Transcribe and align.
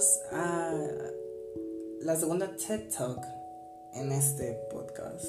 bienvenidos 0.00 0.20
a 0.32 0.72
la 2.00 2.16
segunda 2.16 2.56
TED 2.56 2.88
Talk 2.96 3.22
en 3.94 4.12
este 4.12 4.58
podcast. 4.72 5.26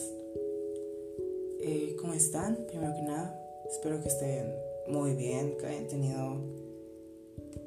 Eh, 1.59 1.97
¿Cómo 1.99 2.13
están? 2.13 2.57
Primero 2.67 2.93
que 2.93 3.01
nada, 3.01 3.37
espero 3.69 4.01
que 4.01 4.07
estén 4.07 4.55
muy 4.87 5.13
bien, 5.15 5.57
que 5.57 5.65
hayan 5.65 5.87
tenido 5.87 6.37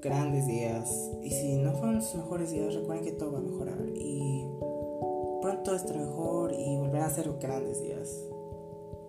grandes 0.01 0.47
días. 0.47 0.89
Y 1.23 1.31
si 1.31 1.57
no 1.57 1.73
fueron 1.73 2.01
sus 2.01 2.15
mejores 2.15 2.51
días, 2.51 2.75
recuerden 2.75 3.05
que 3.05 3.13
todo 3.13 3.33
va 3.33 3.39
a 3.39 3.43
mejorar. 3.43 3.87
Y 3.95 4.47
pronto 5.43 5.75
estará 5.75 6.01
mejor 6.01 6.55
y 6.55 6.77
volverá 6.79 7.07
a 7.07 7.11
ser 7.11 7.31
grandes 7.39 7.83
días. 7.83 8.19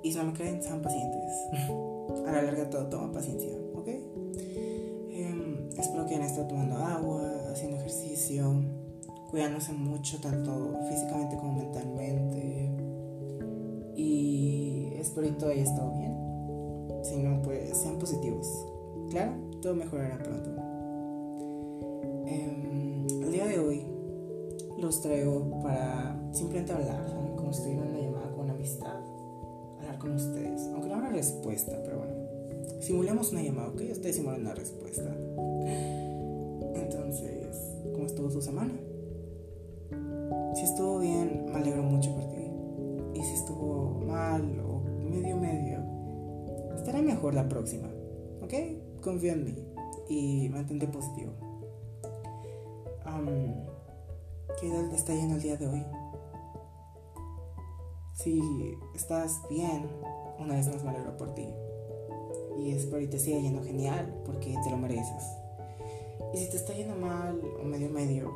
Y 0.03 0.11
si 0.11 0.17
no 0.17 0.25
me 0.25 0.33
creen, 0.33 0.61
sean 0.61 0.81
pacientes. 0.81 1.31
a 2.27 2.31
la 2.31 2.41
larga 2.41 2.69
todo 2.69 2.87
toma 2.87 3.13
paciencia, 3.13 3.57
¿ok? 3.73 3.87
Em, 3.87 5.69
espero 5.77 6.05
que 6.05 6.15
hayan 6.15 6.25
estado 6.27 6.47
tomando 6.47 6.75
agua, 6.75 7.24
cuidándose 9.35 9.73
mucho, 9.73 10.17
tanto 10.21 10.79
físicamente 10.87 11.35
como 11.35 11.55
mentalmente. 11.55 12.71
Y 13.97 14.93
espero 14.97 15.27
que 15.27 15.33
todo 15.33 15.49
haya 15.49 15.63
estado 15.63 15.91
bien. 15.91 17.03
Si 17.03 17.17
no, 17.17 17.41
pues 17.41 17.77
sean 17.77 17.99
positivos. 17.99 18.47
Claro, 19.09 19.33
todo 19.61 19.75
mejorará 19.75 20.17
pronto. 20.19 20.51
Em, 22.25 23.07
el 23.23 23.31
día 23.33 23.45
de 23.47 23.59
hoy 23.59 23.85
los 24.77 25.01
traigo 25.01 25.59
para 25.61 26.17
simplemente 26.31 26.71
hablar. 26.71 27.05
Como 27.35 27.51
estoy 27.51 27.73
en 27.73 27.79
una 27.79 27.99
llamada 27.99 28.31
con 28.37 28.49
amistad, 28.49 29.01
hablar 29.79 29.99
con 29.99 30.13
ustedes. 30.13 30.61
Aunque 30.71 30.87
no 30.87 30.95
habrá 30.95 31.09
respuesta, 31.09 31.77
pero 31.83 31.97
bueno. 31.97 32.15
Simulemos 32.79 33.33
una 33.33 33.41
llamada, 33.41 33.67
¿ok? 33.67 33.81
Ustedes 33.91 34.15
simulan 34.15 34.39
una 34.39 34.55
respuesta. 34.55 35.13
Entonces, 36.73 37.57
¿cómo 37.93 38.05
estuvo 38.05 38.29
su 38.29 38.41
semana? 38.41 38.71
Mal 44.37 44.59
o 44.59 44.79
medio 45.09 45.37
medio, 45.37 45.79
estará 46.75 47.01
mejor 47.01 47.33
la 47.33 47.47
próxima. 47.47 47.89
¿Ok? 48.41 48.53
Confía 49.01 49.33
en 49.33 49.45
mí 49.45 49.55
y 50.09 50.49
mantente 50.49 50.87
positivo. 50.87 51.33
Um, 53.05 53.65
¿Qué 54.59 54.69
tal 54.69 54.89
te 54.89 54.95
está 54.95 55.13
yendo 55.13 55.35
el 55.35 55.41
día 55.41 55.57
de 55.57 55.67
hoy? 55.67 55.85
Si 58.13 58.41
estás 58.95 59.41
bien, 59.49 59.87
una 60.39 60.55
vez 60.55 60.67
más 60.67 60.83
me 60.83 60.89
alegro 60.89 61.17
por 61.17 61.33
ti. 61.33 61.47
Y 62.57 62.71
espero 62.71 62.99
que 63.01 63.07
te 63.07 63.19
siga 63.19 63.39
yendo 63.39 63.63
genial 63.63 64.21
porque 64.25 64.55
te 64.63 64.69
lo 64.69 64.77
mereces. 64.77 65.23
Y 66.33 66.37
si 66.37 66.49
te 66.49 66.57
está 66.57 66.73
yendo 66.73 66.95
mal 66.95 67.39
o 67.61 67.63
medio 67.65 67.89
medio, 67.89 68.31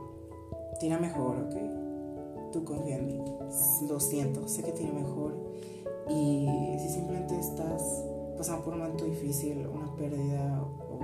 tira 0.79 0.99
mejor, 0.99 1.37
¿ok? 1.37 2.51
Tú 2.51 2.63
confía 2.63 2.97
en 2.97 3.07
mí. 3.07 3.21
Lo 3.87 3.99
siento, 3.99 4.47
sé 4.47 4.63
que 4.63 4.71
tira 4.71 4.91
mejor. 4.91 5.49
Y 6.09 6.47
si 6.79 6.89
simplemente 6.89 7.39
estás 7.39 8.03
pasando 8.37 8.63
por 8.63 8.73
un 8.73 8.79
momento 8.79 9.05
difícil, 9.05 9.67
una 9.67 9.93
pérdida 9.95 10.61
o 10.61 10.99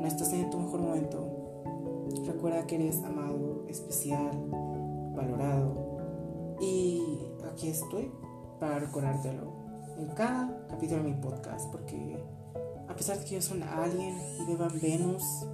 no 0.00 0.06
estás 0.06 0.32
en 0.32 0.50
tu 0.50 0.58
mejor 0.58 0.80
momento, 0.80 1.26
recuerda 2.26 2.66
que 2.66 2.76
eres 2.76 3.02
amado, 3.04 3.64
especial, 3.68 4.30
valorado. 5.14 6.56
Y 6.60 7.32
aquí 7.50 7.68
estoy 7.68 8.10
para 8.60 8.78
recordártelo 8.78 9.52
en 9.96 10.08
cada 10.08 10.66
capítulo 10.68 11.02
de 11.02 11.10
mi 11.10 11.20
podcast, 11.20 11.70
porque 11.70 12.22
a 12.88 12.94
pesar 12.94 13.18
de 13.18 13.24
que 13.24 13.34
yo 13.36 13.42
soy 13.42 13.62
alguien 13.62 14.16
y 14.40 14.44
viva 14.44 14.68
en 14.68 14.80
Venus, 14.80 15.46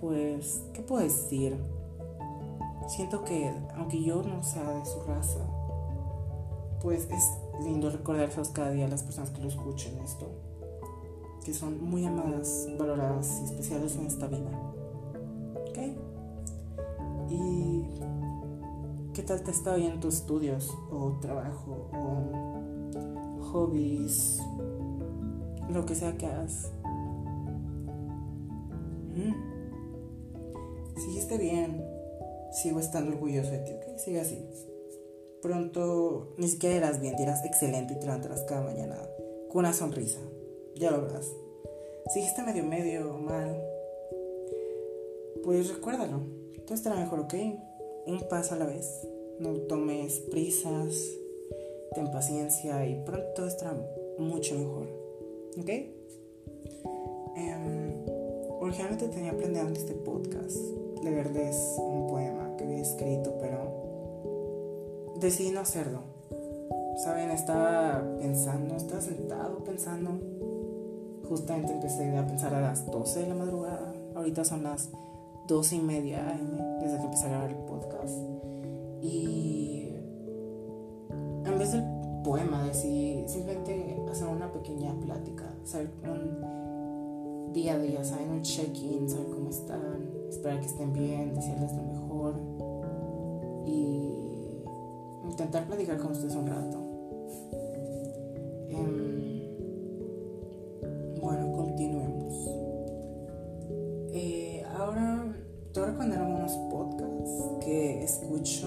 pues, 0.00 0.62
¿qué 0.72 0.82
puedo 0.82 1.02
decir? 1.02 1.56
Siento 2.88 3.24
que, 3.24 3.52
aunque 3.74 4.02
yo 4.02 4.22
no 4.22 4.42
sea 4.42 4.70
de 4.70 4.84
su 4.84 5.00
raza, 5.02 5.40
pues 6.86 7.08
es 7.10 7.32
lindo 7.64 7.90
recordárselos 7.90 8.50
cada 8.50 8.70
día 8.70 8.86
a 8.86 8.88
las 8.88 9.02
personas 9.02 9.30
que 9.30 9.42
lo 9.42 9.48
escuchen 9.48 9.98
esto, 10.04 10.30
que 11.44 11.52
son 11.52 11.82
muy 11.82 12.04
amadas, 12.04 12.68
valoradas 12.78 13.40
y 13.40 13.44
especiales 13.46 13.96
en 13.96 14.06
esta 14.06 14.28
vida. 14.28 14.48
¿Ok? 15.68 15.78
¿Y 17.28 17.82
qué 19.14 19.22
tal 19.24 19.42
te 19.42 19.50
está 19.50 19.74
bien 19.74 19.98
tus 19.98 20.14
estudios 20.14 20.72
o 20.92 21.18
trabajo 21.20 21.88
o 21.92 23.42
hobbies? 23.50 24.40
Lo 25.68 25.84
que 25.86 25.96
sea 25.96 26.16
que 26.16 26.26
hagas. 26.26 26.70
Mm. 29.12 29.34
Si 31.00 31.18
esté 31.18 31.36
bien, 31.36 31.84
sigo 32.52 32.78
estando 32.78 33.10
orgulloso 33.10 33.50
de 33.50 33.58
ti, 33.58 33.72
¿ok? 33.72 33.98
Sigue 33.98 34.20
así. 34.20 34.38
Pronto 35.42 36.34
ni 36.36 36.48
siquiera 36.48 36.76
irás 36.76 37.00
bien, 37.00 37.16
dirás 37.16 37.44
excelente 37.44 37.94
y 37.94 37.98
te 37.98 38.06
levantarás 38.06 38.42
cada 38.42 38.62
mañana 38.62 38.96
con 39.48 39.60
una 39.60 39.72
sonrisa. 39.72 40.20
Ya 40.74 40.90
lo 40.90 41.02
verás. 41.02 41.30
Si 42.12 42.20
está 42.20 42.44
medio 42.44 42.64
medio 42.64 43.12
mal, 43.18 43.62
pues 45.42 45.72
recuérdalo. 45.72 46.20
Todo 46.64 46.74
estará 46.74 46.96
mejor, 46.96 47.20
¿ok? 47.20 47.34
Un 48.06 48.20
paso 48.28 48.54
a 48.54 48.58
la 48.58 48.66
vez. 48.66 49.06
No 49.38 49.52
tomes 49.52 50.20
prisas, 50.30 51.10
ten 51.94 52.10
paciencia 52.10 52.86
y 52.86 53.02
pronto 53.04 53.26
todo 53.34 53.46
estará 53.46 53.76
mucho 54.18 54.54
mejor. 54.54 54.88
¿Ok? 55.60 55.70
Um, 57.36 58.60
originalmente 58.60 59.08
tenía 59.08 59.36
planeado 59.36 59.72
este 59.72 59.94
podcast 59.94 60.56
leerles 61.02 61.56
un 61.78 62.06
poema 62.08 62.56
que 62.56 62.64
había 62.64 62.80
escrito, 62.80 63.36
pero 63.40 63.85
decidí 65.20 65.50
no 65.50 65.60
hacerlo. 65.60 66.00
Saben, 66.96 67.30
estaba 67.30 68.02
pensando, 68.18 68.76
estaba 68.76 69.00
sentado 69.00 69.64
pensando. 69.64 70.10
Justamente 71.28 71.72
empecé 71.72 72.16
a 72.16 72.26
pensar 72.26 72.54
a 72.54 72.60
las 72.60 72.86
12 72.86 73.20
de 73.20 73.28
la 73.28 73.34
madrugada. 73.34 73.92
Ahorita 74.14 74.44
son 74.44 74.62
las 74.62 74.90
12 75.48 75.76
y 75.76 75.80
media 75.80 76.30
AM 76.30 76.80
desde 76.80 76.98
que 76.98 77.04
empecé 77.04 77.26
a 77.26 77.30
grabar 77.30 77.50
el 77.50 77.56
podcast. 77.56 78.14
Y 79.02 79.90
en 81.44 81.58
vez 81.58 81.72
del 81.72 81.84
poema 82.24 82.64
decidí 82.64 83.28
simplemente 83.28 84.02
hacer 84.10 84.26
una 84.26 84.50
pequeña 84.52 84.94
plática, 84.98 85.44
saber 85.64 85.90
un 86.04 87.52
día 87.52 87.74
a 87.74 87.78
día, 87.78 88.04
saben, 88.04 88.30
un 88.30 88.42
check-in, 88.42 89.08
saber 89.08 89.26
cómo 89.28 89.50
están, 89.50 90.10
esperar 90.28 90.60
que 90.60 90.66
estén 90.66 90.92
bien, 90.92 91.34
desearles 91.34 91.72
lo 91.74 91.82
mejor 91.82 92.05
intentar 95.36 95.66
platicar 95.66 95.98
con 95.98 96.12
ustedes 96.12 96.34
un 96.34 96.46
rato. 96.46 96.78
Um, 98.72 99.42
bueno, 101.20 101.52
continuemos. 101.52 102.48
Eh, 104.14 104.64
ahora 104.78 105.36
te 105.74 105.80
voy 105.80 105.88
a 105.90 105.92
recomendar 105.92 106.20
algunos 106.20 106.52
podcasts 106.70 107.42
que 107.62 108.02
escucho, 108.02 108.66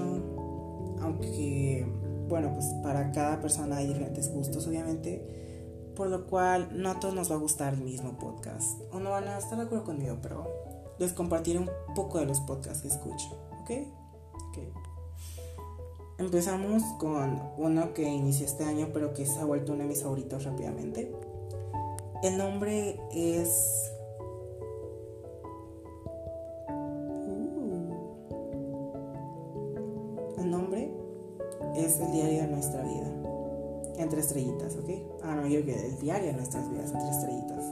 aunque, 1.02 1.88
bueno, 2.28 2.54
pues 2.54 2.68
para 2.84 3.12
cada 3.14 3.42
persona 3.42 3.78
hay 3.78 3.88
diferentes 3.88 4.32
gustos, 4.32 4.68
obviamente, 4.68 5.90
por 5.96 6.08
lo 6.08 6.28
cual 6.28 6.70
no 6.72 6.92
a 6.92 7.00
todos 7.00 7.16
nos 7.16 7.32
va 7.32 7.36
a 7.36 7.40
gustar 7.40 7.74
el 7.74 7.82
mismo 7.82 8.20
podcast, 8.20 8.80
o 8.94 9.00
no 9.00 9.10
van 9.10 9.28
a 9.28 9.40
estar 9.40 9.58
de 9.58 9.64
acuerdo 9.64 9.86
conmigo, 9.86 10.20
pero 10.22 10.46
les 11.00 11.14
compartiré 11.14 11.58
un 11.58 11.72
poco 11.96 12.20
de 12.20 12.28
los 12.28 12.40
podcasts 12.42 12.84
que 12.84 12.90
escucho, 12.90 13.30
¿ok? 13.64 13.72
okay. 14.52 14.89
Empezamos 16.20 16.84
con 16.98 17.42
uno 17.58 17.94
que 17.94 18.04
inició 18.04 18.46
este 18.46 18.66
año, 18.66 18.90
pero 18.94 19.14
que 19.14 19.26
se 19.26 19.40
ha 19.40 19.46
vuelto 19.46 19.72
uno 19.72 19.84
de 19.84 19.88
mis 19.88 20.04
favoritos 20.04 20.44
rápidamente. 20.44 21.10
El 22.22 22.38
nombre 22.38 23.00
es 23.14 23.94
El 30.38 30.52
nombre 30.52 30.92
es 31.78 32.00
El 32.02 32.12
diario 32.12 32.42
de 32.42 32.48
nuestra 32.48 32.84
vida. 32.84 33.14
Entre 33.98 34.20
estrellitas, 34.20 34.76
¿ok? 34.76 34.90
Ah, 35.24 35.36
no, 35.36 35.48
yo 35.48 35.64
que 35.64 35.74
el 35.74 36.00
diario 36.00 36.28
de 36.28 36.34
nuestras 36.34 36.70
vidas, 36.70 36.92
entre 36.92 37.10
estrellitas. 37.10 37.64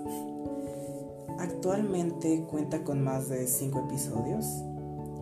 Actualmente 1.38 2.46
cuenta 2.50 2.86
con 2.86 3.04
más 3.04 3.28
de 3.28 3.46
5 3.46 3.88
episodios 3.90 4.46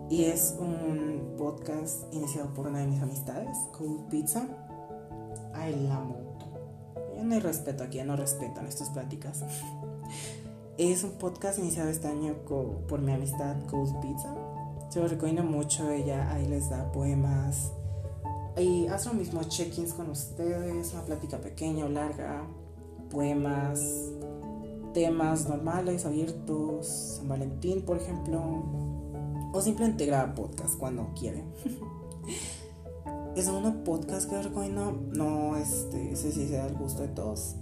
y 0.10 0.26
es 0.26 0.56
un 0.60 1.36
podcast 1.38 2.14
iniciado 2.14 2.54
por 2.54 2.68
una 2.68 2.80
de 2.80 2.88
mis 2.88 3.02
amistades, 3.02 3.58
Cold 3.78 4.08
Pizza. 4.10 4.48
Ay, 5.54 5.88
la 5.88 6.00
moto. 6.00 6.46
Ya 7.16 7.24
no 7.24 7.34
hay 7.34 7.40
respeto 7.40 7.84
aquí, 7.84 7.98
ya 7.98 8.06
no 8.06 8.16
respetan 8.16 8.68
estas 8.68 8.90
pláticas. 8.90 9.44
es 10.78 11.04
un 11.04 11.12
podcast 11.12 11.60
iniciado 11.60 11.90
este 11.90 12.08
año 12.08 12.36
por 12.46 13.00
mi 13.00 13.14
amistad 13.14 13.56
Cold 13.68 14.00
Pizza. 14.02 14.36
Se 14.90 15.00
lo 15.00 15.08
recomiendo 15.08 15.44
mucho, 15.44 15.90
ella 15.90 16.32
ahí 16.32 16.46
les 16.46 16.70
da 16.70 16.92
poemas. 16.92 17.72
Y 18.58 18.88
hace 18.88 19.10
lo 19.10 19.16
mismo 19.16 19.42
check-ins 19.44 19.94
con 19.94 20.10
ustedes, 20.10 20.94
una 20.94 21.04
plática 21.04 21.40
pequeña 21.40 21.86
o 21.86 21.90
larga, 21.90 22.44
poemas, 23.10 24.12
temas 24.94 25.50
normales, 25.50 26.06
abiertos, 26.06 27.18
San 27.18 27.28
Valentín, 27.28 27.82
por 27.82 27.98
ejemplo, 27.98 28.85
o 29.56 29.62
simplemente 29.62 30.06
graba 30.06 30.36
podcast 30.36 30.78
cuando 30.78 31.14
quiere. 31.18 31.46
El 33.36 33.42
segundo 33.44 33.84
podcast 33.86 34.30
que 34.30 34.42
recomiendo 34.42 34.92
no 34.92 35.56
este, 35.56 36.16
sé 36.16 36.32
si 36.32 36.48
sea 36.48 36.68
el 36.68 36.76
gusto 36.76 37.02
de 37.02 37.10
todos, 37.10 37.56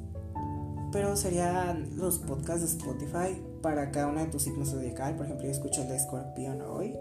pero 0.92 1.16
serían 1.16 1.98
los 1.98 2.20
podcasts 2.20 2.62
de 2.62 2.68
Spotify 2.68 3.44
para 3.64 3.90
cada 3.90 4.08
uno 4.08 4.20
de 4.20 4.28
tus 4.28 4.44
signos 4.44 4.70
zodiacal. 4.70 5.16
Por 5.16 5.26
ejemplo, 5.26 5.46
yo 5.46 5.52
escucho 5.52 5.82
el 5.82 5.88
de 5.88 5.96
Escorpión 5.96 6.62
hoy. 6.62 6.96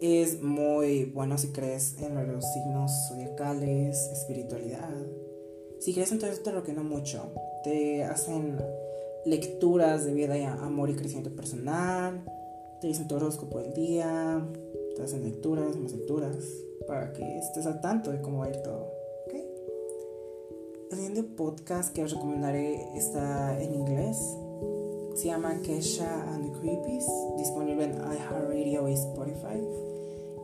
Es 0.00 0.42
muy 0.42 1.04
bueno 1.04 1.36
si 1.36 1.48
crees 1.48 1.98
en 2.00 2.14
los 2.32 2.44
signos 2.52 2.90
zodiacales, 3.08 3.98
espiritualidad. 4.12 4.94
Si 5.78 5.92
crees 5.92 6.10
entonces 6.10 6.42
te 6.42 6.52
lo 6.52 6.60
recomiendo 6.60 6.88
mucho. 6.88 7.34
Te 7.64 8.02
hacen 8.04 8.58
lecturas 9.26 10.06
de 10.06 10.14
vida 10.14 10.38
y 10.38 10.44
amor 10.44 10.88
y 10.88 10.94
crecimiento 10.94 11.36
personal. 11.36 12.24
Te 12.82 12.88
dicen 12.88 13.06
tu 13.06 13.14
horóscopo 13.14 13.60
del 13.60 13.72
día. 13.74 14.44
Te 14.96 15.02
hacen 15.04 15.22
lecturas, 15.22 15.76
más 15.76 15.92
lecturas. 15.92 16.36
Para 16.88 17.12
que 17.12 17.38
estés 17.38 17.64
al 17.64 17.80
tanto 17.80 18.10
de 18.10 18.20
cómo 18.20 18.38
va 18.38 18.46
a 18.46 18.48
ir 18.50 18.56
todo. 18.56 18.90
El 20.90 20.96
siguiente 20.98 21.22
podcast 21.22 21.94
que 21.94 22.02
os 22.02 22.12
recomendaré 22.12 22.88
está 22.96 23.62
en 23.62 23.72
inglés. 23.72 24.18
Se 25.14 25.28
llama 25.28 25.62
Kesha 25.62 26.24
and 26.34 26.52
the 26.52 26.58
Creepies. 26.58 27.06
Disponible 27.38 27.84
en 27.84 27.92
iHeartRadio 27.92 28.88
y 28.88 28.94
Spotify. 28.94 29.62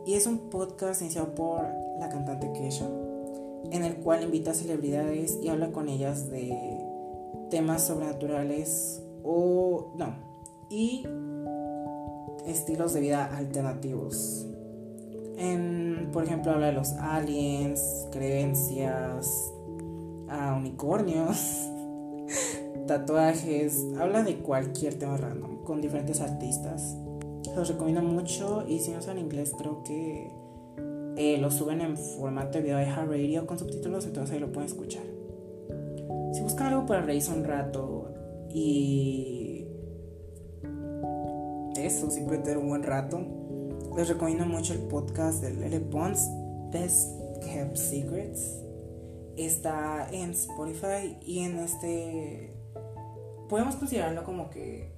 Y 0.05 0.13
es 0.13 0.25
un 0.25 0.49
podcast 0.49 1.01
iniciado 1.01 1.35
por 1.35 1.61
la 1.99 2.07
cantante 2.07 2.53
Kesha. 2.53 2.89
En 3.69 3.83
el 3.83 3.97
cual 3.97 4.23
invita 4.23 4.51
a 4.51 4.53
celebridades 4.53 5.37
y 5.43 5.49
habla 5.49 5.73
con 5.73 5.89
ellas 5.89 6.29
de 6.29 6.57
temas 7.49 7.85
sobrenaturales 7.85 9.03
o 9.23 9.91
no, 9.97 10.29
y 10.69 11.03
estilos 12.49 12.93
de 12.93 13.01
vida 13.01 13.25
alternativos. 13.35 14.45
En, 15.37 16.09
por 16.11 16.23
ejemplo, 16.23 16.51
habla 16.51 16.67
de 16.67 16.73
los 16.73 16.91
aliens, 16.93 18.07
creencias, 18.11 19.53
unicornios, 20.57 21.69
tatuajes, 22.87 23.85
habla 23.99 24.23
de 24.23 24.37
cualquier 24.37 24.95
tema 24.95 25.17
random 25.17 25.63
con 25.63 25.81
diferentes 25.81 26.21
artistas. 26.21 26.97
Los 27.55 27.69
recomiendo 27.69 28.01
mucho 28.01 28.65
y 28.67 28.79
si 28.79 28.91
no 28.91 29.01
saben 29.01 29.25
inglés 29.25 29.53
creo 29.57 29.83
que 29.83 30.31
eh, 31.17 31.37
lo 31.37 31.51
suben 31.51 31.81
en 31.81 31.97
formato 31.97 32.57
de 32.57 32.63
video 32.63 32.77
de 32.77 32.85
Radio 32.85 33.45
con 33.45 33.59
subtítulos, 33.59 34.05
entonces 34.05 34.33
ahí 34.33 34.39
lo 34.39 34.51
pueden 34.51 34.67
escuchar. 34.67 35.03
Si 36.33 36.41
buscan 36.41 36.67
algo 36.67 36.85
para 36.85 37.01
reírse 37.01 37.31
un 37.31 37.43
rato 37.43 38.13
y 38.49 39.38
eso, 41.85 42.09
simplemente 42.09 42.49
tener 42.49 42.63
un 42.63 42.69
buen 42.69 42.83
rato, 42.83 43.21
les 43.95 44.07
recomiendo 44.07 44.45
mucho 44.45 44.73
el 44.73 44.79
podcast 44.79 45.41
de 45.41 45.53
Lele 45.53 45.79
Pons, 45.79 46.29
Best 46.71 47.09
Kept 47.43 47.75
Secrets. 47.75 48.59
Está 49.37 50.09
en 50.11 50.31
Spotify 50.31 51.17
y 51.21 51.39
en 51.39 51.59
este 51.59 52.53
podemos 53.47 53.75
considerarlo 53.75 54.23
como 54.23 54.49
que 54.49 54.93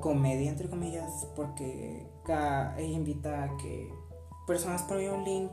comedia 0.00 0.50
entre 0.50 0.68
comillas 0.68 1.28
porque 1.36 2.06
ella 2.26 2.96
invita 2.96 3.44
a 3.44 3.56
que 3.58 3.88
personas 4.46 4.82
por 4.82 4.96
un 4.96 5.24
link 5.24 5.50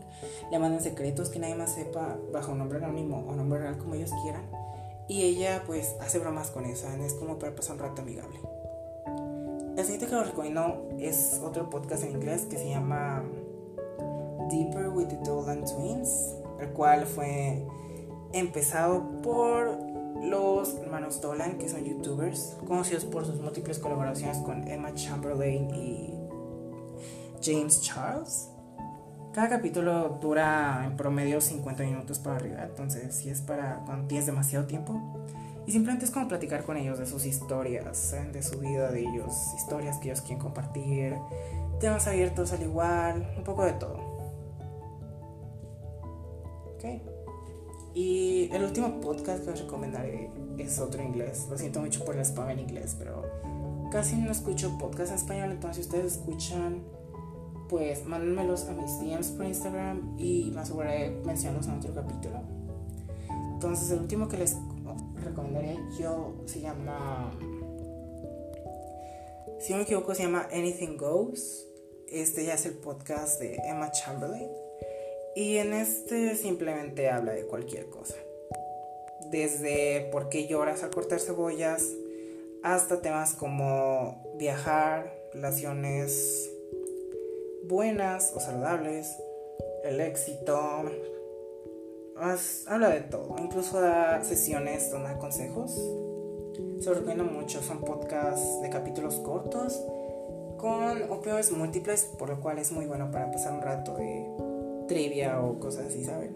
le 0.52 0.60
manden 0.60 0.82
secretos 0.82 1.30
que 1.30 1.40
nadie 1.40 1.56
más 1.56 1.74
sepa 1.74 2.18
bajo 2.32 2.56
nombre 2.56 2.78
anónimo 2.80 3.26
o 3.28 3.36
nombre 3.36 3.60
real 3.60 3.78
como 3.78 3.96
ellos 3.96 4.12
quieran 4.24 4.44
y 5.08 5.24
ella 5.24 5.64
pues 5.66 5.96
hace 6.02 6.20
bromas 6.20 6.50
con 6.50 6.66
eso, 6.66 6.88
es 6.90 7.14
como 7.14 7.38
para 7.38 7.56
pasar 7.56 7.76
un 7.76 7.82
rato 7.82 8.02
amigable. 8.02 8.40
El 9.76 9.84
siguiente 9.86 10.06
que 10.06 10.16
os 10.16 10.28
recomiendo 10.28 10.88
es 11.00 11.42
otro 11.44 11.68
podcast 11.68 12.04
en 12.04 12.12
inglés 12.12 12.46
que 12.46 12.58
se 12.58 12.70
llama 12.70 13.24
Deeper 14.52 14.90
with 14.90 15.08
the 15.08 15.18
Dolan 15.26 15.66
Twins, 15.66 16.36
el 16.60 16.70
cual 16.70 17.08
fue 17.08 17.66
empezado 18.34 19.22
por 19.24 19.80
los 20.22 20.76
hermanos 20.76 21.22
Dolan, 21.22 21.58
que 21.58 21.68
son 21.68 21.84
youtubers, 21.84 22.56
conocidos 22.68 23.04
por 23.06 23.26
sus 23.26 23.42
múltiples 23.42 23.80
colaboraciones 23.80 24.38
con 24.38 24.68
Emma 24.68 24.94
Chamberlain 24.94 25.68
y 25.74 26.14
James 27.42 27.82
Charles. 27.82 28.50
Cada 29.34 29.50
capítulo 29.50 30.20
dura 30.22 30.84
en 30.86 30.96
promedio 30.96 31.42
50 31.42 31.84
minutos 31.84 32.20
para 32.20 32.36
arriba, 32.36 32.64
entonces 32.64 33.16
si 33.16 33.32
es 33.32 33.42
para 33.42 33.82
cuando 33.86 34.08
tienes 34.08 34.28
demasiado 34.28 34.68
tiempo. 34.68 35.02
Y 35.66 35.72
simplemente 35.72 36.06
es 36.06 36.12
como 36.12 36.28
platicar 36.28 36.64
con 36.64 36.78
ellos 36.78 37.00
de 37.00 37.06
sus 37.06 37.26
historias, 37.26 38.16
de 38.32 38.44
su 38.44 38.60
vida, 38.60 38.92
de 38.92 39.02
ellos, 39.02 39.34
historias 39.56 39.98
que 39.98 40.10
ellos 40.10 40.22
quieren 40.22 40.40
compartir, 40.40 41.16
temas 41.80 42.06
abiertos 42.08 42.52
al 42.52 42.62
igual, 42.64 43.34
un 43.38 43.44
poco 43.44 43.64
de 43.64 43.74
todo. 43.74 43.98
Ok. 46.76 46.86
Y 47.96 48.50
el 48.52 48.64
último 48.64 49.00
podcast 49.00 49.46
que 49.46 49.52
os 49.52 49.62
recomendaré 49.62 50.30
es 50.58 50.80
otro 50.80 51.02
inglés. 51.02 51.48
Lo 51.50 51.58
siento 51.58 51.80
mucho 51.80 52.04
por 52.04 52.16
el 52.16 52.22
spam 52.22 52.50
en 52.50 52.60
inglés, 52.60 52.96
pero 52.98 53.24
casi 53.92 54.16
no 54.16 54.32
escucho 54.32 54.78
podcast 54.78 55.12
en 55.12 55.18
español, 55.18 55.52
entonces 55.52 55.86
si 55.86 55.90
ustedes 55.90 56.14
escuchan 56.14 56.82
pues 57.70 58.06
mándenmelos 58.06 58.66
a 58.66 58.74
mis 58.74 59.00
DMs 59.00 59.30
por 59.30 59.46
Instagram 59.46 60.16
y 60.20 60.52
más 60.54 60.66
aseguraré 60.66 61.10
mencionarlos 61.26 61.68
en 61.68 61.74
otro 61.74 61.94
capítulo. 61.96 62.42
Entonces, 63.54 63.90
el 63.92 64.00
último 64.00 64.28
que 64.28 64.38
les 64.38 64.58
recomendaría 65.24 65.78
yo 66.00 66.36
se 66.46 66.62
llama. 66.62 67.38
Si 69.60 69.72
no 69.72 69.78
me 69.78 69.84
equivoco, 69.84 70.14
se 70.14 70.24
llama 70.24 70.48
Anything 70.52 70.98
Goes. 70.98 71.68
Este 72.08 72.46
ya 72.46 72.56
es 72.56 72.66
el 72.66 72.74
podcast 72.74 73.40
de 73.40 73.56
Emma 73.66 73.92
Chamberlain. 73.92 74.50
Y 75.36 75.58
en 75.58 75.74
este 75.74 76.36
simplemente 76.36 77.10
habla 77.10 77.34
de 77.34 77.46
cualquier 77.46 77.88
cosa. 77.90 78.16
Desde 79.32 80.10
por 80.12 80.30
qué 80.30 80.48
lloras 80.48 80.84
al 80.84 80.92
cortar 80.92 81.20
cebollas 81.20 81.88
hasta 82.62 83.02
temas 83.02 83.34
como 83.34 84.24
viajar, 84.38 85.14
relaciones 85.34 86.50
buenas 87.64 88.34
o 88.36 88.40
saludables, 88.40 89.18
el 89.84 90.00
éxito, 90.02 90.84
habla 92.68 92.90
de 92.90 93.02
todo, 93.02 93.36
incluso 93.38 93.80
da 93.80 94.24
sesiones 94.24 94.92
donde 94.92 95.10
da 95.10 95.20
consejos. 95.20 95.72
Se 96.80 96.94
recomiendo 96.94 97.24
mucho, 97.24 97.62
son 97.62 97.82
podcasts 97.82 98.62
de 98.62 98.70
capítulos 98.70 99.16
cortos 99.16 99.82
con 100.58 101.12
opiniones 101.12 101.52
múltiples, 101.52 102.06
por 102.18 102.30
lo 102.30 102.40
cual 102.40 102.58
es 102.60 102.72
muy 102.72 102.86
bueno 102.86 103.12
para 103.12 103.32
pasar 103.32 103.54
un 103.54 103.62
rato 103.62 103.96
de 103.96 104.28
trivia 104.88 105.42
o 105.42 105.60
cosas 105.60 105.88
así, 105.88 106.04
¿saben? 106.04 106.36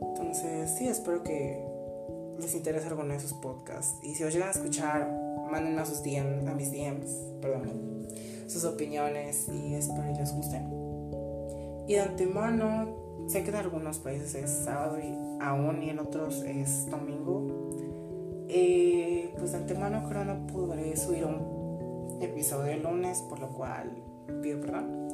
Entonces, 0.00 0.70
sí, 0.76 0.88
espero 0.88 1.22
que 1.22 1.64
les 2.38 2.54
interese 2.54 2.86
alguno 2.88 3.08
de 3.08 3.16
esos 3.16 3.32
podcasts. 3.34 3.98
Y 4.02 4.14
si 4.14 4.24
os 4.24 4.32
llegan 4.32 4.48
a 4.48 4.52
escuchar, 4.52 5.10
mándenme 5.50 5.80
a 5.80 5.86
sus 5.86 6.02
DMs, 6.02 6.46
a 6.46 6.54
mis 6.54 6.70
DMs, 6.70 7.10
perdón 7.40 7.96
sus 8.48 8.64
opiniones 8.64 9.48
y 9.48 9.74
espero 9.74 10.12
que 10.12 10.20
les 10.20 10.32
guste. 10.34 10.60
Y 11.88 11.94
de 11.94 12.00
antemano, 12.00 13.05
sé 13.26 13.42
que 13.42 13.50
en 13.50 13.56
algunos 13.56 13.98
países 13.98 14.34
es 14.34 14.50
sábado 14.50 14.98
y 14.98 15.14
aún 15.40 15.82
y 15.82 15.90
en 15.90 15.98
otros 15.98 16.42
es 16.42 16.90
domingo. 16.90 17.46
Eh, 18.48 19.34
pues 19.38 19.52
de 19.52 19.58
antemano 19.58 20.08
creo 20.08 20.24
no 20.24 20.46
podré 20.46 20.96
subir 20.96 21.24
un 21.24 22.18
episodio 22.22 22.72
el 22.72 22.82
lunes, 22.82 23.20
por 23.22 23.40
lo 23.40 23.48
cual 23.48 23.90
pido 24.42 24.60
perdón. 24.60 25.08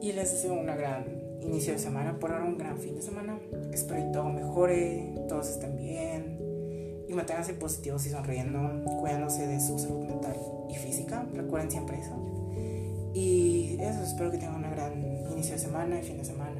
Y 0.00 0.12
les 0.12 0.32
deseo 0.32 0.54
una 0.54 0.76
gran 0.76 1.04
inicio 1.40 1.72
de 1.72 1.78
semana, 1.78 2.18
por 2.18 2.32
ahora 2.32 2.44
un 2.44 2.56
gran 2.56 2.78
fin 2.78 2.94
de 2.94 3.02
semana. 3.02 3.38
Espero 3.72 4.04
que 4.04 4.12
todo 4.12 4.28
mejore, 4.30 5.14
todos 5.28 5.48
estén 5.48 5.76
bien 5.76 6.38
y 7.08 7.14
manténganse 7.14 7.54
positivos 7.54 8.06
y 8.06 8.10
sonriendo, 8.10 8.60
cuidándose 9.00 9.46
de 9.46 9.60
su 9.60 9.78
salud 9.78 10.04
mental 10.04 10.36
y 10.68 10.74
física. 10.74 11.26
Recuerden 11.32 11.70
siempre 11.70 11.98
eso. 11.98 12.14
Y 13.14 13.78
eso, 13.80 14.02
espero 14.02 14.30
que 14.30 14.38
tengan 14.38 14.56
una 14.56 14.70
gran 14.70 15.02
inicio 15.32 15.54
de 15.54 15.58
semana 15.58 15.98
y 15.98 16.02
fin 16.02 16.18
de 16.18 16.24
semana. 16.24 16.57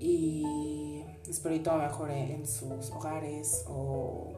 Y 0.00 1.04
espero 1.28 1.54
que 1.54 1.60
todo 1.60 1.76
mejore 1.76 2.32
en 2.32 2.46
sus 2.46 2.90
hogares 2.90 3.64
o 3.68 4.32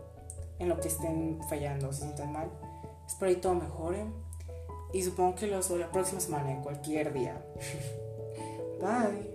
en 0.58 0.68
lo 0.68 0.78
que 0.80 0.88
estén 0.88 1.40
fallando, 1.48 1.92
se 1.92 2.02
sientan 2.02 2.32
mal. 2.32 2.50
Espero 3.06 3.32
que 3.32 3.40
todo 3.40 3.54
mejore. 3.54 4.04
Y 4.92 5.02
supongo 5.02 5.36
que 5.36 5.46
lo 5.46 5.62
subo 5.62 5.78
la 5.78 5.90
próxima 5.90 6.20
semana, 6.20 6.52
en 6.52 6.62
cualquier 6.62 7.12
día. 7.12 7.42
Bye. 8.80 9.31